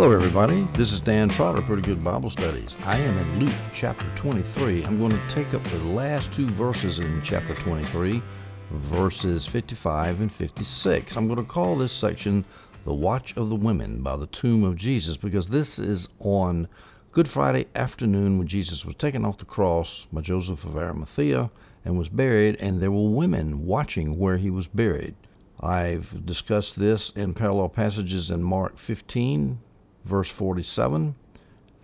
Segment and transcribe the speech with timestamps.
[0.00, 0.66] Hello, everybody.
[0.78, 2.74] This is Dan Trotter, Pretty Good Bible Studies.
[2.84, 4.82] I am in Luke chapter 23.
[4.82, 8.22] I'm going to take up the last two verses in chapter 23,
[8.70, 11.14] verses 55 and 56.
[11.14, 12.46] I'm going to call this section
[12.86, 16.66] The Watch of the Women by the Tomb of Jesus because this is on
[17.12, 21.50] Good Friday afternoon when Jesus was taken off the cross by Joseph of Arimathea
[21.84, 25.14] and was buried, and there were women watching where he was buried.
[25.60, 29.58] I've discussed this in parallel passages in Mark 15,
[30.04, 31.14] verse 47,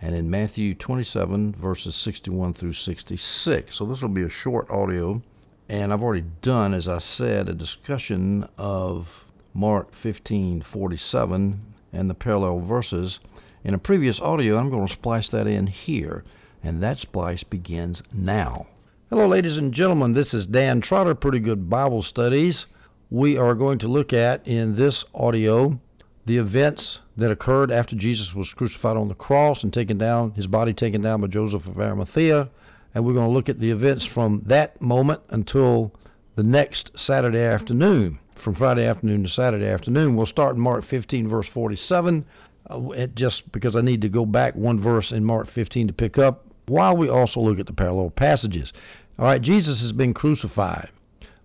[0.01, 3.75] and in Matthew 27, verses 61 through 66.
[3.75, 5.21] So this will be a short audio,
[5.69, 9.07] and I've already done, as I said, a discussion of
[9.53, 11.59] Mark 15:47
[11.91, 13.19] and the parallel verses
[13.63, 14.57] in a previous audio.
[14.57, 16.23] I'm going to splice that in here,
[16.63, 18.67] and that splice begins now.
[19.09, 20.13] Hello, ladies and gentlemen.
[20.13, 22.65] This is Dan Trotter, Pretty Good Bible Studies.
[23.09, 25.79] We are going to look at in this audio
[26.25, 30.47] the events that occurred after Jesus was crucified on the cross and taken down, his
[30.47, 32.49] body taken down by Joseph of Arimathea.
[32.93, 35.93] And we're going to look at the events from that moment until
[36.35, 38.19] the next Saturday afternoon.
[38.35, 40.15] From Friday afternoon to Saturday afternoon.
[40.15, 42.23] We'll start in Mark 15, verse 47,
[42.69, 46.19] uh, just because I need to go back one verse in Mark 15 to pick
[46.19, 48.73] up, while we also look at the parallel passages.
[49.17, 50.89] All right, Jesus has been crucified.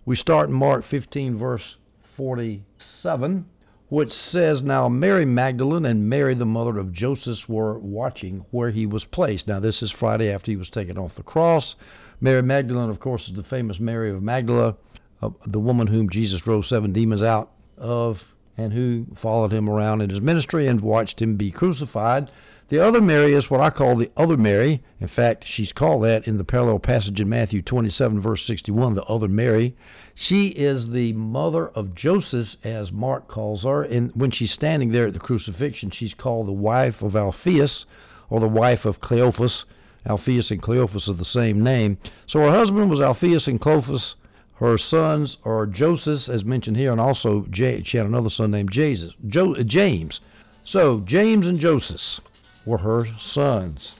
[0.05, 1.77] We start in Mark 15, verse
[2.15, 3.45] 47,
[3.93, 8.87] which says, Now Mary Magdalene and Mary, the mother of Joseph, were watching where he
[8.87, 9.47] was placed.
[9.47, 11.75] Now, this is Friday after he was taken off the cross.
[12.19, 14.77] Mary Magdalene, of course, is the famous Mary of Magdala,
[15.21, 18.23] uh, the woman whom Jesus drove seven demons out of
[18.57, 22.31] and who followed him around in his ministry and watched him be crucified.
[22.69, 24.81] The other Mary is what I call the other Mary.
[25.01, 29.03] In fact, she's called that in the parallel passage in Matthew 27, verse 61, the
[29.03, 29.75] other Mary.
[30.15, 33.83] She is the mother of Joseph, as Mark calls her.
[33.83, 37.85] And when she's standing there at the crucifixion, she's called the wife of Alphaeus,
[38.29, 39.65] or the wife of Cleophas.
[40.05, 41.97] Alphaeus and Cleophas are the same name.
[42.27, 44.15] So her husband was Alphaeus and Cleophas.
[44.57, 49.13] Her sons are Joseph, as mentioned here, and also she had another son named Jesus,
[49.27, 50.21] jo- uh, James.
[50.63, 52.21] So James and Joseph
[52.65, 53.93] were her sons.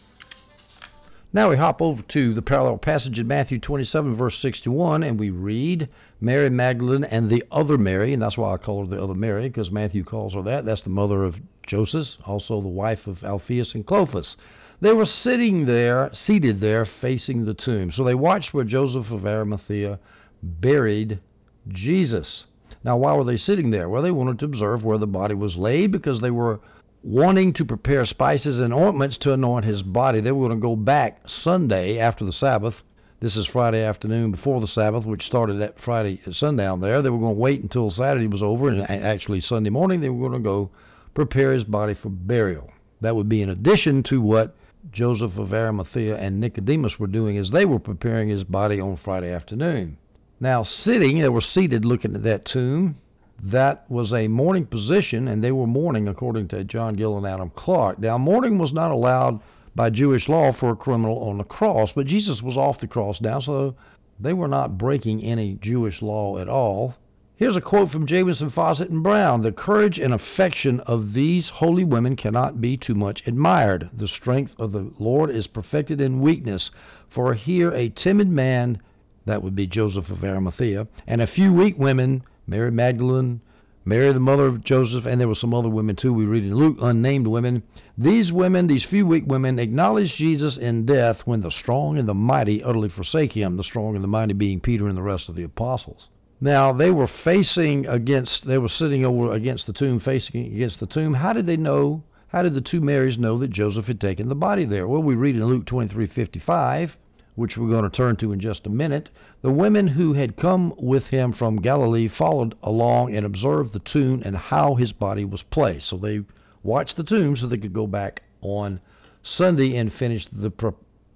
[1.36, 5.32] Now we hop over to the parallel passage in Matthew 27, verse 61, and we
[5.32, 5.90] read
[6.22, 9.50] Mary Magdalene and the other Mary, and that's why I call her the other Mary,
[9.50, 10.64] because Matthew calls her that.
[10.64, 14.36] That's the mother of Joseph, also the wife of Alphaeus and Clopas.
[14.80, 17.92] They were sitting there, seated there, facing the tomb.
[17.92, 19.98] So they watched where Joseph of Arimathea
[20.44, 21.20] buried
[21.68, 22.46] Jesus.
[22.84, 23.90] Now, why were they sitting there?
[23.90, 26.60] Well, they wanted to observe where the body was laid because they were
[27.04, 30.22] wanting to prepare spices and ointments to anoint his body.
[30.22, 32.82] They were going to go back Sunday after the Sabbath.
[33.20, 37.02] This is Friday afternoon before the Sabbath, which started at Friday at sundown there.
[37.02, 40.30] They were going to wait until Saturday was over, and actually Sunday morning they were
[40.30, 40.72] going to go
[41.14, 42.72] prepare his body for burial.
[43.02, 44.56] That would be in addition to what
[44.92, 49.32] Joseph of Arimathea and Nicodemus were doing as they were preparing his body on Friday
[49.32, 49.98] afternoon.
[50.40, 52.98] Now, sitting, they were seated looking at that tomb
[53.42, 57.50] that was a mourning position, and they were mourning according to John Gill and Adam
[57.50, 58.00] Clarke.
[58.00, 59.42] Now, mourning was not allowed
[59.76, 63.20] by Jewish law for a criminal on the cross, but Jesus was off the cross
[63.22, 63.76] now, so
[64.20, 66.96] they were not breaking any Jewish law at all.
[67.36, 71.84] Here's a quote from Jamieson, Fausset, and Brown The courage and affection of these holy
[71.84, 73.90] women cannot be too much admired.
[73.98, 76.70] The strength of the Lord is perfected in weakness.
[77.10, 78.80] For here a timid man,
[79.26, 83.42] that would be Joseph of Arimathea, and a few weak women Mary Magdalene,
[83.86, 86.14] Mary the mother of Joseph, and there were some other women too.
[86.14, 87.64] We read in Luke, unnamed women.
[87.98, 92.14] These women, these few weak women, acknowledged Jesus in death when the strong and the
[92.14, 95.36] mighty utterly forsake him, the strong and the mighty being Peter and the rest of
[95.36, 96.08] the apostles.
[96.40, 100.86] Now, they were facing against, they were sitting over against the tomb, facing against the
[100.86, 101.14] tomb.
[101.14, 102.04] How did they know?
[102.28, 104.88] How did the two Marys know that Joseph had taken the body there?
[104.88, 106.98] Well, we read in Luke 23:55
[107.36, 109.10] which we're going to turn to in just a minute,
[109.42, 114.22] the women who had come with him from Galilee followed along and observed the tomb
[114.24, 115.88] and how his body was placed.
[115.88, 116.22] So they
[116.62, 118.80] watched the tomb so they could go back on
[119.24, 120.52] Sunday and finish the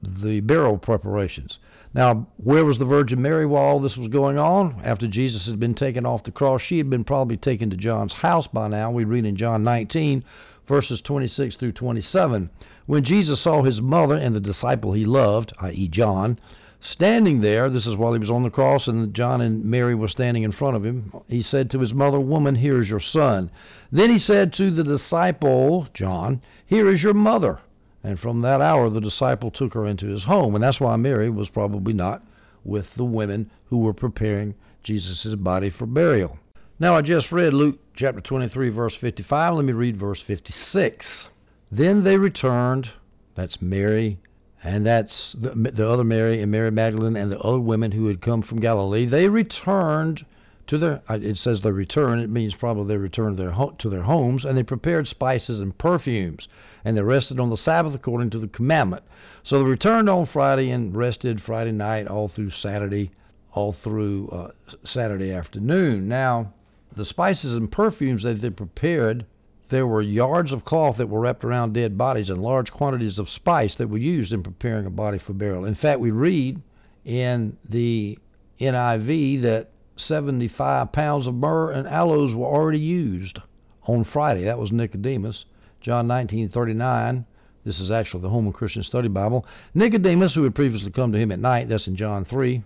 [0.01, 1.57] the burial preparations.
[1.93, 4.79] Now, where was the Virgin Mary while all this was going on?
[4.83, 8.13] After Jesus had been taken off the cross, she had been probably taken to John's
[8.13, 8.91] house by now.
[8.91, 10.23] We read in John 19,
[10.67, 12.49] verses 26 through 27.
[12.85, 16.39] When Jesus saw his mother and the disciple he loved, i.e., John,
[16.79, 20.07] standing there, this is while he was on the cross, and John and Mary were
[20.07, 23.49] standing in front of him, he said to his mother, Woman, here is your son.
[23.91, 27.59] Then he said to the disciple, John, Here is your mother.
[28.03, 30.55] And from that hour, the disciple took her into his home.
[30.55, 32.23] And that's why Mary was probably not
[32.63, 34.53] with the women who were preparing
[34.83, 36.37] Jesus' body for burial.
[36.79, 39.55] Now, I just read Luke chapter 23, verse 55.
[39.55, 41.29] Let me read verse 56.
[41.71, 42.91] Then they returned.
[43.33, 44.19] That's Mary,
[44.63, 48.21] and that's the, the other Mary and Mary Magdalene and the other women who had
[48.21, 49.07] come from Galilee.
[49.07, 50.23] They returned
[50.67, 51.01] to their.
[51.09, 52.21] It says they returned.
[52.21, 56.47] It means probably they returned their to their homes, and they prepared spices and perfumes,
[56.85, 59.01] and they rested on the Sabbath according to the commandment.
[59.41, 63.09] So they returned on Friday and rested Friday night all through Saturday,
[63.53, 64.51] all through uh,
[64.83, 66.07] Saturday afternoon.
[66.07, 66.53] Now,
[66.95, 69.25] the spices and perfumes that they prepared
[69.69, 73.29] there were yards of cloth that were wrapped around dead bodies and large quantities of
[73.29, 75.65] spice that were used in preparing a body for burial.
[75.65, 76.61] In fact, we read
[77.03, 78.17] in the
[78.61, 83.39] NIV that 75 pounds of myrrh and aloes were already used
[83.83, 84.45] on Friday.
[84.45, 85.45] That was Nicodemus.
[85.81, 87.25] John 19:39.
[87.63, 89.45] This is actually the Holman Christian Study Bible.
[89.73, 92.63] Nicodemus, who had previously come to him at night, that's in John 3,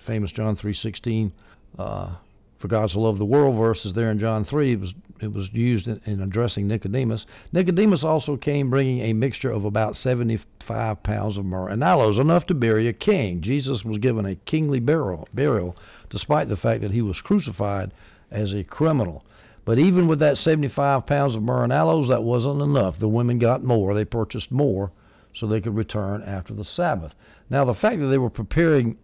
[0.00, 1.30] famous John 3:16.
[1.78, 2.16] Uh,
[2.60, 4.72] for God so loved the world verse is there in John 3.
[4.72, 7.24] It was, it was used in, in addressing Nicodemus.
[7.52, 12.44] Nicodemus also came bringing a mixture of about 75 pounds of myrrh and aloes, enough
[12.46, 13.40] to bury a king.
[13.40, 15.74] Jesus was given a kingly burial, burial
[16.10, 17.94] despite the fact that he was crucified
[18.30, 19.24] as a criminal.
[19.64, 22.98] But even with that 75 pounds of myrrh and aloes, that wasn't enough.
[22.98, 23.94] The women got more.
[23.94, 24.92] They purchased more
[25.34, 27.14] so they could return after the Sabbath.
[27.48, 28.98] Now, the fact that they were preparing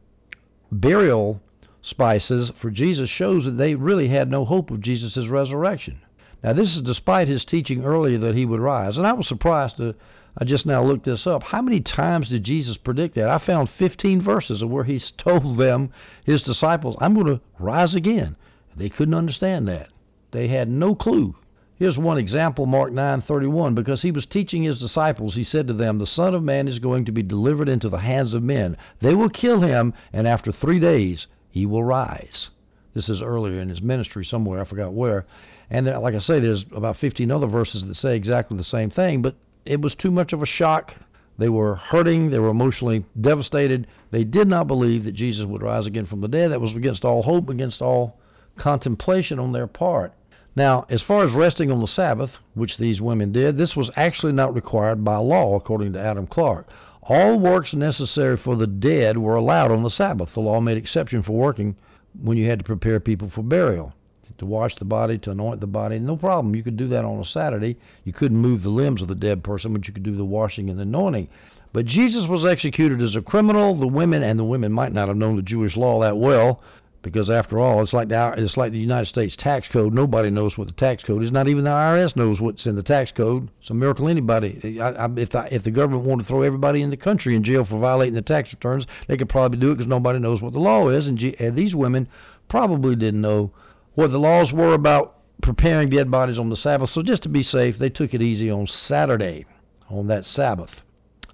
[0.70, 1.40] burial
[1.86, 6.00] spices for Jesus shows that they really had no hope of Jesus' resurrection.
[6.42, 8.98] Now, this is despite his teaching earlier that he would rise.
[8.98, 9.94] And I was surprised to,
[10.36, 11.44] I just now looked this up.
[11.44, 13.28] How many times did Jesus predict that?
[13.28, 15.90] I found 15 verses of where he told them,
[16.24, 18.34] his disciples, I'm going to rise again.
[18.76, 19.88] They couldn't understand that.
[20.32, 21.36] They had no clue.
[21.76, 25.98] Here's one example, Mark 9:31, because he was teaching his disciples, he said to them,
[25.98, 28.78] "The Son of Man is going to be delivered into the hands of men.
[29.00, 32.50] They will kill him, and after 3 days he will rise.
[32.92, 35.24] This is earlier in his ministry somewhere, I forgot where.
[35.70, 38.90] And there, like I say, there's about 15 other verses that say exactly the same
[38.90, 40.94] thing, but it was too much of a shock.
[41.38, 43.86] They were hurting, they were emotionally devastated.
[44.10, 46.50] They did not believe that Jesus would rise again from the dead.
[46.50, 48.18] That was against all hope, against all
[48.56, 50.12] contemplation on their part.
[50.56, 54.32] Now, as far as resting on the Sabbath, which these women did, this was actually
[54.32, 56.66] not required by law, according to Adam Clarke.
[57.08, 60.34] All works necessary for the dead were allowed on the Sabbath.
[60.34, 61.76] The law made exception for working
[62.20, 63.92] when you had to prepare people for burial.
[64.38, 66.54] To wash the body, to anoint the body, no problem.
[66.54, 67.78] You could do that on a Saturday.
[68.04, 70.68] You couldn't move the limbs of the dead person, but you could do the washing
[70.68, 71.28] and the anointing.
[71.72, 73.74] But Jesus was executed as a criminal.
[73.74, 76.60] The women, and the women might not have known the Jewish law that well,
[77.02, 79.94] because after all, it's like the it's like the United States tax code.
[79.94, 81.30] Nobody knows what the tax code is.
[81.30, 83.48] Not even the IRS knows what's in the tax code.
[83.60, 84.80] It's a miracle anybody.
[84.80, 87.44] I, I, if I, if the government wanted to throw everybody in the country in
[87.44, 90.52] jail for violating the tax returns, they could probably do it because nobody knows what
[90.52, 91.06] the law is.
[91.06, 92.08] And, and these women
[92.48, 93.52] probably didn't know
[93.94, 96.90] what the laws were about preparing dead bodies on the Sabbath.
[96.90, 99.46] So just to be safe, they took it easy on Saturday,
[99.88, 100.70] on that Sabbath,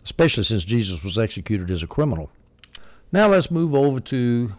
[0.05, 2.31] especially since Jesus was executed as a criminal.
[3.11, 4.53] Now let's move over to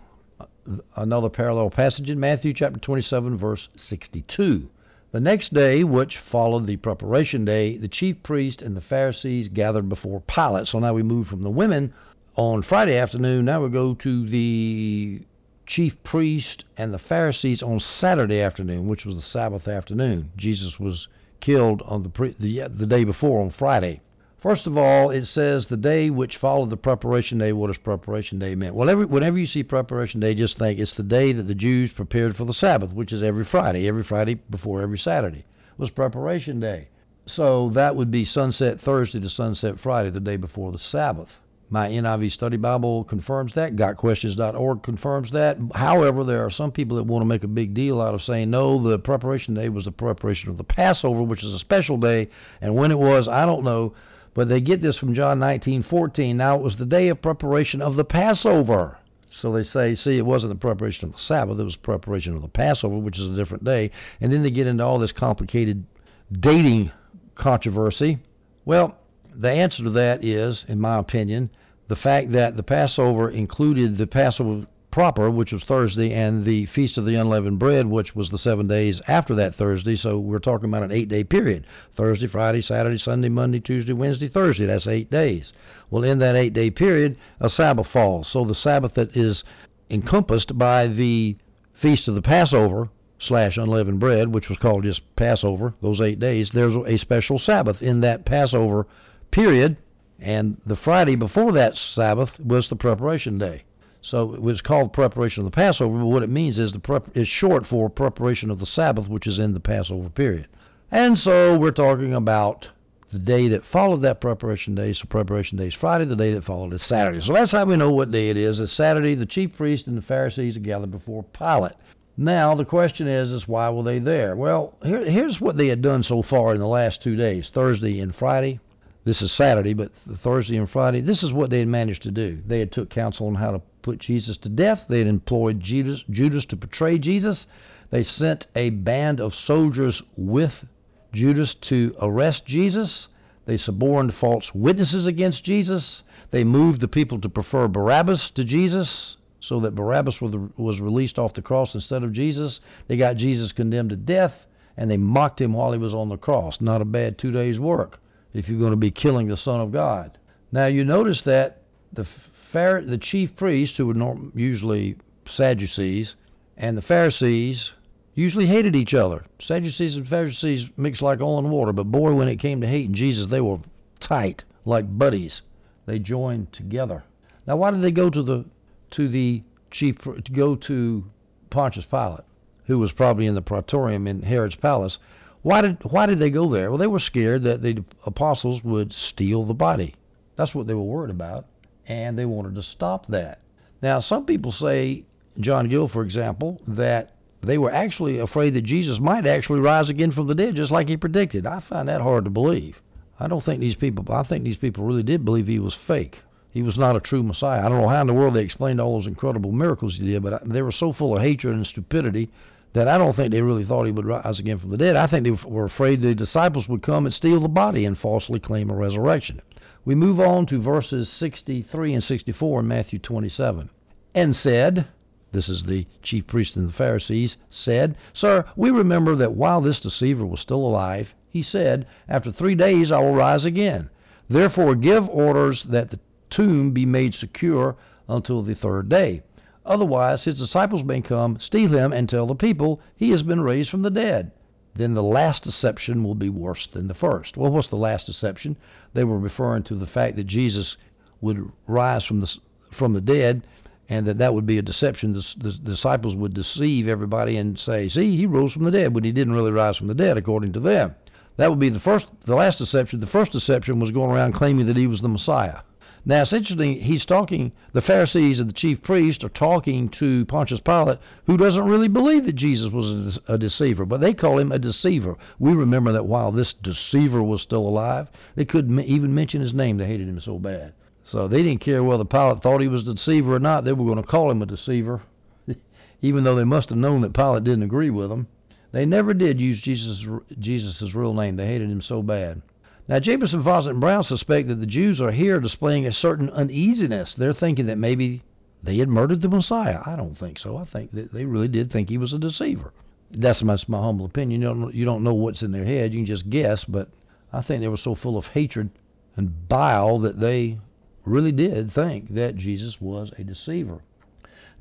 [0.96, 4.70] another parallel passage in Matthew chapter 27, verse 62.
[5.12, 9.88] The next day, which followed the preparation day, the chief priest and the Pharisees gathered
[9.88, 10.68] before Pilate.
[10.68, 11.94] So now we move from the women
[12.36, 13.46] on Friday afternoon.
[13.46, 15.22] Now we go to the
[15.66, 20.32] chief priest and the Pharisees on Saturday afternoon, which was the Sabbath afternoon.
[20.36, 21.08] Jesus was
[21.40, 24.02] killed on the pre- the, the day before on Friday.
[24.44, 27.54] First of all, it says the day which followed the preparation day.
[27.54, 28.74] What does preparation day mean?
[28.76, 31.94] Well, every, whenever you see preparation day, just think it's the day that the Jews
[31.94, 33.88] prepared for the Sabbath, which is every Friday.
[33.88, 35.46] Every Friday before every Saturday
[35.78, 36.90] was preparation day.
[37.26, 41.30] So that would be sunset Thursday to sunset Friday, the day before the Sabbath.
[41.70, 43.78] My NIV Study Bible confirms that.
[43.78, 45.58] GotQuestions.org confirms that.
[45.74, 48.52] However, there are some people that want to make a big deal out of saying,
[48.52, 52.28] no, the preparation day was the preparation of the Passover, which is a special day.
[52.60, 53.94] And when it was, I don't know.
[54.34, 56.36] But they get this from John 19:14.
[56.36, 58.98] Now it was the day of preparation of the Passover.
[59.30, 62.42] So they say, see, it wasn't the preparation of the Sabbath, it was preparation of
[62.42, 63.92] the Passover, which is a different day.
[64.22, 65.86] And then they get into all this complicated
[66.32, 66.92] dating
[67.36, 68.20] controversy.
[68.66, 68.96] Well,
[69.36, 71.50] the answer to that is, in my opinion,
[71.88, 77.00] the fact that the Passover included the Passover proper, which was Thursday, and the Feast
[77.00, 79.96] of the Unleavened Bread, which was the seven days after that Thursday.
[79.96, 84.28] So we're talking about an eight day period Thursday, Friday, Saturday, Sunday, Monday, Tuesday, Wednesday,
[84.28, 84.68] Thursday.
[84.68, 85.52] That's eight days.
[85.90, 88.28] Well, in that eight day period, a Sabbath falls.
[88.28, 89.44] So the Sabbath that is
[89.90, 91.38] encompassed by the
[91.74, 96.52] Feast of the Passover slash unleavened bread, which was called just Passover, those eight days,
[96.52, 98.86] there's a special Sabbath in that Passover
[99.32, 99.76] period.
[100.20, 103.64] And the Friday before that Sabbath was the preparation day.
[104.06, 107.16] So it was called preparation of the Passover, but what it means is the prep
[107.16, 110.48] is short for preparation of the Sabbath, which is in the Passover period.
[110.92, 112.68] And so we're talking about
[113.14, 116.06] The day that followed that preparation day, so preparation day is Friday.
[116.06, 117.22] The day that followed is Saturday.
[117.22, 118.60] So that's how we know what day it is.
[118.60, 119.14] It's Saturday.
[119.14, 121.74] The chief priest and the Pharisees are gathered before Pilate.
[122.18, 124.36] Now the question is, is why were they there?
[124.36, 128.00] Well, here, here's what they had done so far in the last two days, Thursday
[128.00, 128.60] and Friday.
[129.04, 129.92] This is Saturday, but
[130.24, 132.42] Thursday and Friday, this is what they had managed to do.
[132.48, 134.86] They had took counsel on how to put Jesus to death.
[134.90, 137.46] They had employed Judas, Judas to betray Jesus.
[137.92, 140.66] They sent a band of soldiers with
[141.14, 143.08] Judas to arrest Jesus.
[143.46, 146.02] They suborned false witnesses against Jesus.
[146.32, 151.34] They moved the people to prefer Barabbas to Jesus so that Barabbas was released off
[151.34, 152.62] the cross instead of Jesus.
[152.88, 154.48] They got Jesus condemned to death
[154.78, 156.60] and they mocked him while he was on the cross.
[156.62, 158.00] Not a bad two days' work
[158.34, 160.18] if you're going to be killing the Son of God.
[160.52, 161.62] Now you notice that
[161.92, 162.08] the
[162.54, 164.96] the chief priests, who were usually
[165.28, 166.16] Sadducees,
[166.56, 167.72] and the Pharisees
[168.14, 169.26] usually hated each other.
[169.42, 172.94] Sadducees and Pharisees mixed like oil and water, but boy, when it came to hating
[172.94, 173.58] Jesus, they were
[174.00, 175.42] tight, like buddies.
[175.88, 177.04] They joined together.
[177.48, 178.46] Now, why did they go to the
[178.92, 179.42] to the
[179.72, 181.06] chief to go to
[181.50, 182.24] Pontius Pilate,
[182.66, 185.00] who was probably in the praetorium in Herod's palace?
[185.42, 186.70] Why did why did they go there?
[186.70, 189.96] Well, they were scared that the apostles would steal the body.
[190.36, 191.48] That's what they were worried about
[191.88, 193.40] and they wanted to stop that.
[193.82, 195.04] Now, some people say,
[195.40, 197.12] John Gill, for example, that
[197.42, 200.88] they were actually afraid that Jesus might actually rise again from the dead, just like
[200.88, 201.46] he predicted.
[201.46, 202.82] I find that hard to believe.
[203.20, 204.06] I don't think these people.
[204.14, 206.22] I think these people really did believe he was fake.
[206.52, 207.66] He was not a true Messiah.
[207.66, 210.24] I don't know how in the world they explained all those incredible miracles he did,
[210.24, 212.30] but they were so full of hatred and stupidity
[212.74, 214.96] that I don't think they really thought he would rise again from the dead.
[214.96, 218.40] I think they were afraid the disciples would come and steal the body and falsely
[218.40, 219.42] claim a resurrection.
[219.86, 223.70] We move on to verses 63 and 64 in Matthew 27.
[224.16, 224.88] And said,
[225.34, 229.82] this is the chief priests and the Pharisees, said, Sir, we remember that while this
[229.82, 233.90] deceiver was still alive, he said, After three days I will rise again.
[234.30, 236.00] Therefore give orders that the
[236.30, 237.76] tomb be made secure
[238.08, 239.24] until the third day.
[239.66, 243.70] Otherwise his disciples may come, steal him, and tell the people he has been raised
[243.70, 244.32] from the dead
[244.76, 247.38] then the last deception will be worse than the first.
[247.38, 248.58] Well, what's the last deception?
[248.94, 250.78] They were referring to the fact that Jesus
[251.22, 252.38] would rise from the
[252.72, 253.46] from the dead,
[253.88, 255.14] and that that would be a deception.
[255.14, 259.06] The, the disciples would deceive everybody and say, "See, he rose from the dead," but
[259.06, 260.96] he didn't really rise from the dead, according to them.
[261.38, 263.00] That would be the first, the last deception.
[263.00, 265.60] The first deception was going around claiming that he was the Messiah.
[266.06, 266.82] Now it's interesting.
[266.82, 267.54] He's talking.
[267.72, 272.26] The Pharisees and the chief priests are talking to Pontius Pilate, who doesn't really believe
[272.26, 275.16] that Jesus was a, deceiver, but they call him a deceiver.
[275.40, 279.78] We remember that while this deceiver was still alive, they couldn't even mention his name.
[279.78, 280.74] They hated him so bad.
[281.06, 283.64] So they didn't care whether Pilate thought he was a deceiver or not.
[283.64, 285.04] They were going to call him a deceiver,
[286.02, 288.28] even though they must have known that Pilate didn't agree with them.
[288.74, 290.06] They never did use Jesus'
[290.38, 291.38] Jesus's real name.
[291.38, 292.42] They hated him so bad.
[292.88, 297.16] Now, Jamieson, Fausset, and Brown suspect that the Jews are here displaying a certain uneasiness.
[297.16, 298.24] They're thinking that maybe
[298.62, 299.80] they had murdered the Messiah.
[299.86, 300.58] I don't think so.
[300.58, 302.74] I think that they really did think he was a deceiver.
[303.12, 304.42] That's my, my humble opinion.
[304.42, 305.94] You don't, you don't know what's in their head.
[305.94, 306.90] You can just guess, but
[307.32, 308.70] I think they were so full of hatred
[309.16, 310.60] and bile that they
[311.06, 313.82] really did think that Jesus was a deceiver.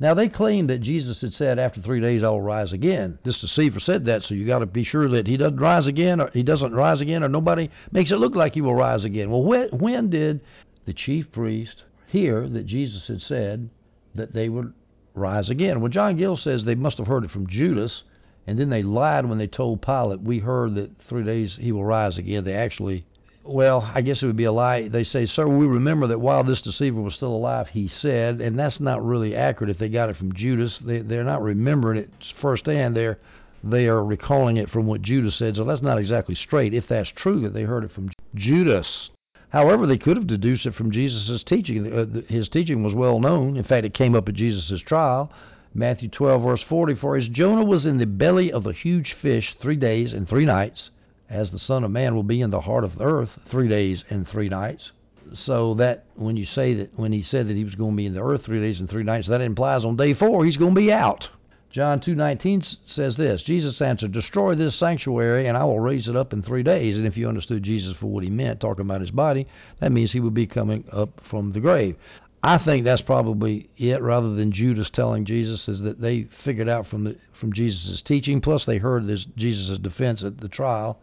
[0.03, 3.41] Now they claim that Jesus had said, "After three days I will rise again." This
[3.41, 6.29] deceiver said that, so you got to be sure that he doesn't rise again, or
[6.35, 9.31] he doesn't rise again, or nobody makes it look like he will rise again.
[9.31, 10.41] Well, when, when did
[10.87, 13.71] the chief priest hear that Jesus had said
[14.17, 14.73] that they would
[15.15, 15.81] rise again?
[15.81, 18.03] Well, John Gill says they must have heard it from Judas,
[18.45, 21.85] and then they lied when they told Pilate, "We heard that three days he will
[21.85, 23.05] rise again." They actually
[23.45, 24.89] well, I guess it would be a lie.
[24.89, 28.59] They say, Sir, we remember that while this deceiver was still alive, he said, and
[28.59, 30.79] that's not really accurate if they got it from Judas.
[30.79, 32.97] They, they're not remembering it firsthand.
[32.97, 33.19] They're,
[33.65, 37.11] they are recalling it from what Judas said, so that's not exactly straight if that's
[37.11, 39.11] true that they heard it from Judas.
[39.49, 41.93] However, they could have deduced it from Jesus' teaching.
[41.93, 43.57] Uh, his teaching was well known.
[43.57, 45.31] In fact, it came up at Jesus' trial.
[45.75, 49.55] Matthew 12, verse 40 For as Jonah was in the belly of a huge fish
[49.59, 50.91] three days and three nights,
[51.33, 54.05] as the Son of Man will be in the heart of the earth three days
[54.11, 54.93] and three nights.
[55.35, 58.07] So that when you say that when he said that he was going to be
[58.07, 60.75] in the earth three days and three nights, that implies on day four he's going
[60.75, 61.31] to be out.
[61.71, 63.43] John 2:19 says this.
[63.43, 67.07] Jesus answered, "Destroy this sanctuary, and I will raise it up in three days." And
[67.07, 69.47] if you understood Jesus for what he meant, talking about his body,
[69.81, 71.97] that means he would be coming up from the grave.
[72.43, 76.87] I think that's probably it, rather than Judas telling Jesus, is that they figured out
[76.87, 78.43] from the from Jesus' teaching.
[78.43, 80.99] Plus, they heard this Jesus' defense at the trial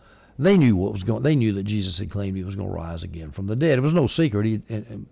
[0.46, 1.24] they knew what was going.
[1.24, 3.78] They knew that Jesus had claimed he was going to rise again from the dead.
[3.78, 4.46] It was no secret.
[4.46, 4.62] He,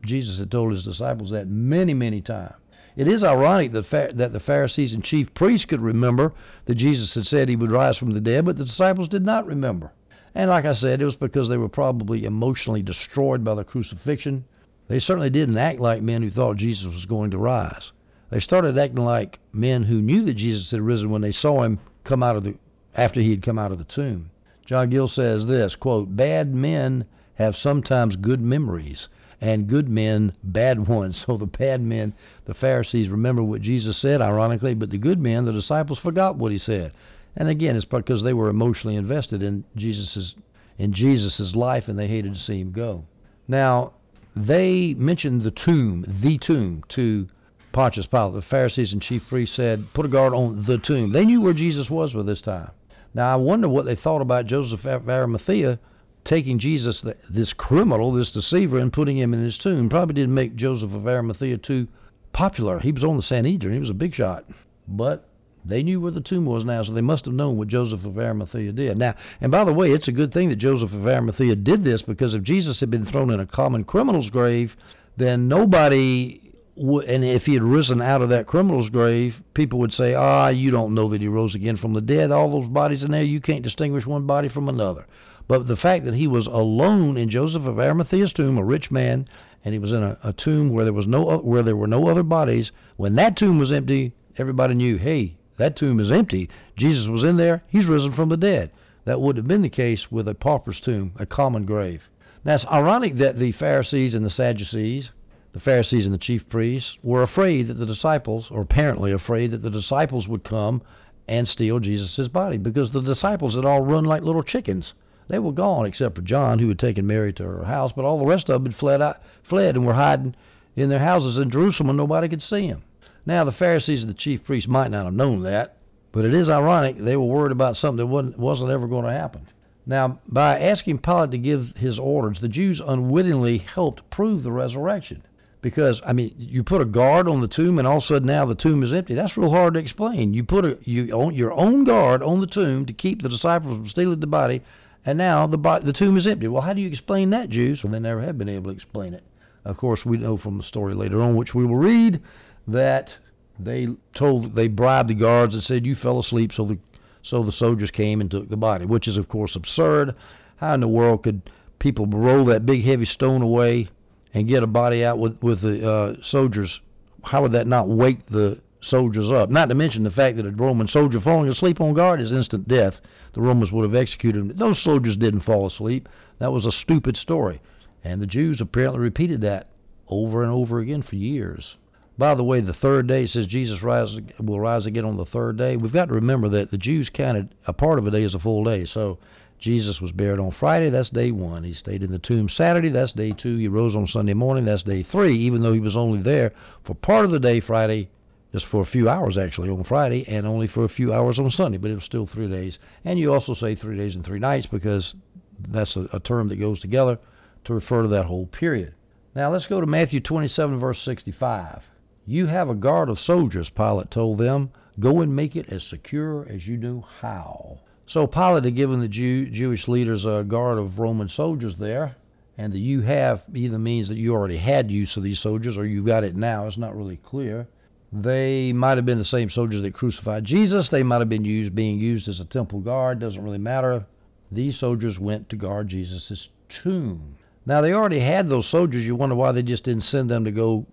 [0.05, 2.55] Jesus had told his disciples that many, many times.
[2.95, 6.33] It is ironic that, that the Pharisees and chief priests could remember
[6.65, 9.45] that Jesus had said he would rise from the dead, but the disciples did not
[9.45, 9.91] remember.
[10.33, 14.45] And like I said, it was because they were probably emotionally destroyed by the crucifixion.
[14.87, 17.91] They certainly didn't act like men who thought Jesus was going to rise.
[18.29, 21.79] They started acting like men who knew that Jesus had risen when they saw him
[22.03, 22.55] come out of the
[22.95, 24.31] after he had come out of the tomb.
[24.67, 27.05] John Gill says this quote, Bad men
[27.35, 29.07] have sometimes good memories,
[29.39, 31.17] and good men bad ones.
[31.25, 35.45] So the bad men, the Pharisees, remember what Jesus said, ironically, but the good men,
[35.45, 36.91] the disciples, forgot what he said.
[37.37, 40.35] And again, it's because they were emotionally invested in Jesus's
[40.77, 43.05] in Jesus's life, and they hated to see him go.
[43.47, 43.93] Now,
[44.35, 47.29] they mentioned the tomb, the tomb, to
[47.71, 48.33] Pontius Pilate.
[48.33, 51.53] The Pharisees and chief priests said, "Put a guard on the tomb." They knew where
[51.53, 52.71] Jesus was by this time.
[53.17, 55.79] Now, I wonder what they thought about Joseph of Arimathea
[56.23, 59.89] taking Jesus, this criminal, this deceiver, and putting him in his tomb.
[59.89, 61.87] Probably didn't make Joseph of Arimathea too
[62.31, 62.77] popular.
[62.77, 63.73] He was on the Sanhedrin.
[63.73, 64.45] He was a big shot.
[64.87, 65.27] But
[65.65, 68.19] they knew where the tomb was now, so they must have known what Joseph of
[68.19, 68.99] Arimathea did.
[68.99, 72.03] Now, and by the way, it's a good thing that Joseph of Arimathea did this
[72.03, 74.77] because if Jesus had been thrown in a common criminal's grave,
[75.17, 76.46] then nobody
[76.79, 80.69] and if he had risen out of that criminal's grave, people would say, "Ah, you
[80.69, 82.29] don't know that he rose again from the dead.
[82.29, 85.07] All those bodies in there, you can't distinguish one body from another."
[85.47, 89.27] But the fact that he was alone in Joseph of Arimathea's tomb, a rich man,
[89.65, 92.09] and he was in a, a tomb where there was no where there were no
[92.09, 96.47] other bodies, when that tomb was empty, everybody knew, "Hey, that tomb is empty.
[96.75, 97.63] Jesus was in there.
[97.67, 98.69] He's risen from the dead."
[99.05, 102.07] That would have been the case with a pauper's tomb, a common grave.
[102.45, 105.11] Now it's ironic that the Pharisees and the Sadducees
[105.57, 109.63] the Pharisees and the chief priests were afraid that the disciples, or apparently afraid that
[109.63, 110.83] the disciples would come
[111.27, 114.93] and steal Jesus' body because the disciples had all run like little chickens.
[115.29, 118.19] They were gone except for John, who had taken Mary to her house, but all
[118.19, 120.35] the rest of them had fled out, fled and were hiding
[120.75, 122.83] in their houses in Jerusalem and nobody could see them.
[123.25, 125.77] Now the Pharisees and the chief priests might not have known that,
[126.11, 129.11] but it is ironic they were worried about something that wasn't, wasn't ever going to
[129.11, 129.47] happen.
[129.87, 135.23] Now, by asking Pilate to give his orders, the Jews unwittingly helped prove the resurrection
[135.61, 138.27] because I mean, you put a guard on the tomb, and all of a sudden
[138.27, 139.15] now the tomb is empty.
[139.15, 140.33] That's real hard to explain.
[140.33, 143.77] You put a you own your own guard on the tomb to keep the disciples
[143.77, 144.61] from stealing the body,
[145.05, 146.47] and now the the tomb is empty.
[146.47, 147.83] Well, how do you explain that, Jews?
[147.83, 149.23] Well, they never have been able to explain it.
[149.65, 152.21] Of course, we know from the story later on, which we will read,
[152.67, 153.17] that
[153.59, 156.77] they told they bribed the guards and said you fell asleep, so the
[157.23, 160.15] so the soldiers came and took the body, which is of course absurd.
[160.57, 163.89] How in the world could people roll that big heavy stone away
[164.37, 166.79] and get a body out with with the uh, soldiers,
[167.23, 169.49] how would that not wake the soldiers up?
[169.49, 172.67] Not to mention the fact that a Roman soldier falling asleep on guard is instant
[172.67, 173.01] death.
[173.33, 174.53] The Romans would have executed him.
[174.55, 176.07] Those soldiers didn't fall asleep.
[176.37, 177.61] That was a stupid story,
[178.03, 179.69] and the Jews apparently repeated that
[180.07, 181.75] over and over again for years.
[182.19, 185.57] By the way, the third day says Jesus rise, will rise again on the third
[185.57, 185.77] day.
[185.77, 188.39] We've got to remember that the Jews counted a part of a day as a
[188.39, 188.85] full day.
[188.85, 189.17] So
[189.59, 191.63] Jesus was buried on Friday, that's day one.
[191.63, 193.57] He stayed in the tomb Saturday, that's day two.
[193.57, 196.93] He rose on Sunday morning, that's day three, even though he was only there for
[196.93, 198.09] part of the day Friday,
[198.51, 201.49] just for a few hours actually on Friday, and only for a few hours on
[201.49, 202.77] Sunday, but it was still three days.
[203.03, 205.15] And you also say three days and three nights because
[205.59, 207.17] that's a, a term that goes together
[207.63, 208.93] to refer to that whole period.
[209.33, 211.83] Now let's go to Matthew 27, verse 65.
[212.27, 214.71] You have a guard of soldiers, Pilate told them.
[214.99, 217.79] Go and make it as secure as you know how.
[218.09, 222.15] So Pilate had given the Jew, Jewish leaders a guard of Roman soldiers there,
[222.57, 225.85] and the you have either means that you already had use of these soldiers or
[225.85, 226.67] you got it now.
[226.67, 227.67] It's not really clear.
[228.13, 230.87] They might have been the same soldiers that crucified Jesus.
[230.87, 233.19] They might have been used being used as a temple guard.
[233.19, 234.05] Doesn't really matter.
[234.49, 237.35] These soldiers went to guard Jesus' tomb.
[237.65, 239.05] Now they already had those soldiers.
[239.05, 240.85] You wonder why they just didn't send them to go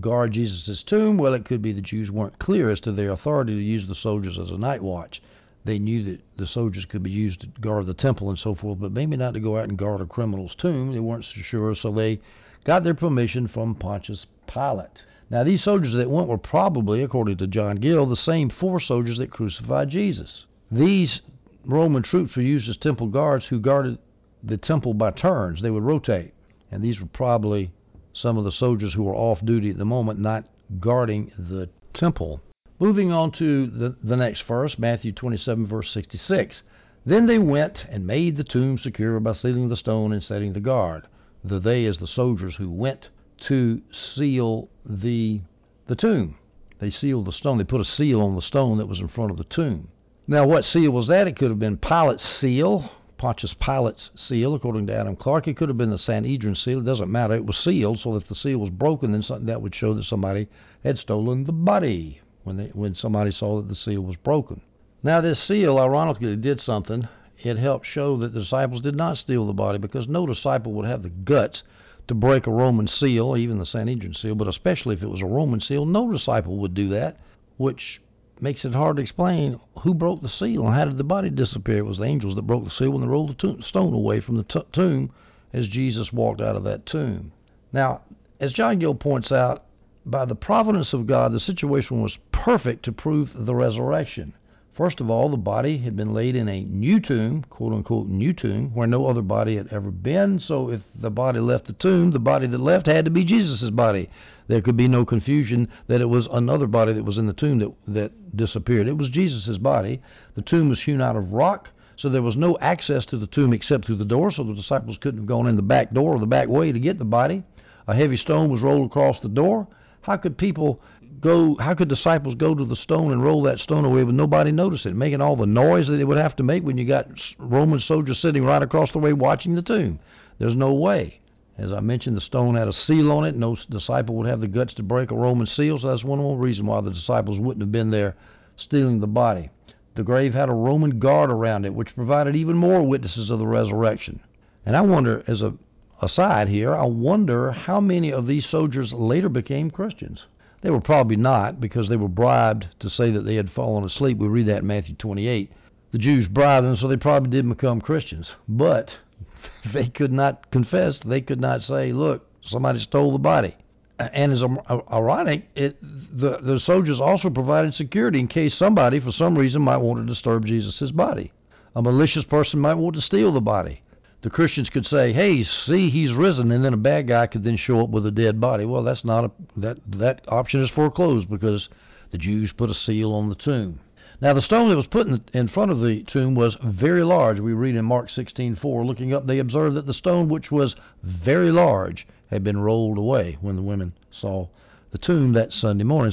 [0.00, 1.18] guard Jesus' tomb.
[1.18, 3.94] Well, it could be the Jews weren't clear as to their authority to use the
[3.94, 5.20] soldiers as a night watch
[5.64, 8.80] they knew that the soldiers could be used to guard the temple and so forth,
[8.80, 10.92] but maybe not to go out and guard a criminal's tomb.
[10.92, 12.20] They weren't so sure, so they
[12.64, 15.04] got their permission from Pontius Pilate.
[15.30, 19.18] Now, these soldiers that went were probably, according to John Gill, the same four soldiers
[19.18, 20.46] that crucified Jesus.
[20.70, 21.22] These
[21.64, 23.98] Roman troops were used as temple guards who guarded
[24.42, 25.62] the temple by turns.
[25.62, 26.34] They would rotate.
[26.70, 27.70] And these were probably
[28.12, 30.44] some of the soldiers who were off duty at the moment, not
[30.80, 32.40] guarding the temple.
[32.82, 36.64] Moving on to the, the next verse, Matthew 27, verse 66.
[37.06, 40.58] Then they went and made the tomb secure by sealing the stone and setting the
[40.58, 41.06] guard.
[41.44, 43.10] The they is the soldiers who went
[43.42, 45.42] to seal the
[45.86, 46.34] the tomb.
[46.80, 47.58] They sealed the stone.
[47.58, 49.86] They put a seal on the stone that was in front of the tomb.
[50.26, 51.28] Now, what seal was that?
[51.28, 55.46] It could have been Pilate's seal, Pontius Pilate's seal, according to Adam Clarke.
[55.46, 56.80] It could have been the Sanhedrin seal.
[56.80, 57.34] It doesn't matter.
[57.34, 60.02] It was sealed, so if the seal was broken, then something that would show that
[60.02, 60.48] somebody
[60.82, 64.60] had stolen the body when they when somebody saw that the seal was broken.
[65.02, 67.08] Now this seal ironically did something,
[67.42, 70.86] it helped show that the disciples did not steal the body because no disciple would
[70.86, 71.62] have the guts
[72.08, 75.26] to break a Roman seal, even the Sanhedrin seal, but especially if it was a
[75.26, 77.18] Roman seal, no disciple would do that,
[77.56, 78.00] which
[78.40, 81.78] makes it hard to explain who broke the seal and how did the body disappear.
[81.78, 84.20] It was the angels that broke the seal when they rolled the tomb, stone away
[84.20, 85.10] from the t- tomb
[85.52, 87.32] as Jesus walked out of that tomb.
[87.72, 88.00] Now,
[88.40, 89.64] as John Gill points out,
[90.04, 94.34] by the providence of God, the situation was perfect to prove the resurrection.
[94.74, 98.32] First of all, the body had been laid in a new tomb, quote unquote new
[98.32, 100.40] tomb, where no other body had ever been.
[100.40, 103.68] So if the body left the tomb, the body that left had to be Jesus'
[103.68, 104.08] body.
[104.48, 107.58] There could be no confusion that it was another body that was in the tomb
[107.58, 108.88] that, that disappeared.
[108.88, 110.00] It was Jesus' body.
[110.34, 113.52] The tomb was hewn out of rock, so there was no access to the tomb
[113.52, 116.18] except through the door, so the disciples couldn't have gone in the back door or
[116.18, 117.42] the back way to get the body.
[117.86, 119.68] A heavy stone was rolled across the door.
[120.02, 120.80] How could people
[121.20, 121.54] go?
[121.56, 124.98] How could disciples go to the stone and roll that stone away with nobody noticing,
[124.98, 128.18] making all the noise that they would have to make when you got Roman soldiers
[128.18, 129.98] sitting right across the way watching the tomb?
[130.38, 131.20] There's no way.
[131.56, 133.36] As I mentioned, the stone had a seal on it.
[133.36, 136.36] No disciple would have the guts to break a Roman seal, so that's one more
[136.36, 138.16] reason why the disciples wouldn't have been there
[138.56, 139.50] stealing the body.
[139.94, 143.46] The grave had a Roman guard around it, which provided even more witnesses of the
[143.46, 144.20] resurrection.
[144.64, 145.54] And I wonder, as a
[146.02, 150.26] aside here, I wonder how many of these soldiers later became Christians.
[150.60, 154.18] They were probably not because they were bribed to say that they had fallen asleep.
[154.18, 155.50] We read that in Matthew 28.
[155.92, 158.34] The Jews bribed them, so they probably did not become Christians.
[158.48, 158.98] But
[159.72, 160.98] they could not confess.
[161.00, 163.56] They could not say, look, somebody stole the body.
[163.98, 164.48] And as uh,
[164.90, 169.76] ironic, it, the, the soldiers also provided security in case somebody, for some reason, might
[169.76, 171.32] want to disturb Jesus' body.
[171.76, 173.81] A malicious person might want to steal the body
[174.22, 177.56] the Christians could say, "Hey, see, he's risen," and then a bad guy could then
[177.56, 178.64] show up with a dead body.
[178.64, 181.68] Well, that's not a that that option is foreclosed because
[182.10, 183.80] the Jews put a seal on the tomb.
[184.20, 187.40] Now, the stone that was put in, in front of the tomb was very large.
[187.40, 191.50] We read in Mark 16:4, looking up, they observed that the stone, which was very
[191.50, 194.46] large, had been rolled away when the women saw
[194.92, 196.12] the tomb that Sunday morning.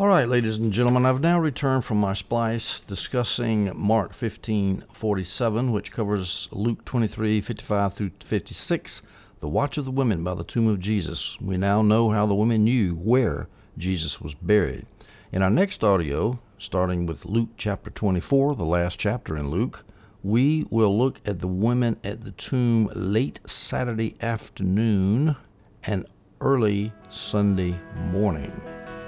[0.00, 5.90] All right, ladies and gentlemen, I've now returned from my splice discussing Mark 15:47, which
[5.90, 9.02] covers Luke 23:55 through 56,
[9.40, 11.36] the watch of the women by the tomb of Jesus.
[11.40, 14.86] We now know how the women knew where Jesus was buried.
[15.32, 19.84] In our next audio, starting with Luke chapter 24, the last chapter in Luke,
[20.22, 25.34] we will look at the women at the tomb late Saturday afternoon
[25.82, 26.06] and
[26.40, 27.80] early Sunday
[28.12, 28.52] morning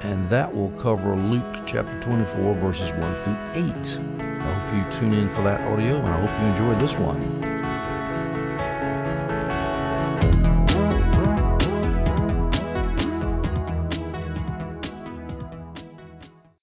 [0.01, 4.21] and that will cover Luke chapter 24, verses 1 through 8.
[4.21, 7.50] I hope you tune in for that audio, and I hope you enjoy this one.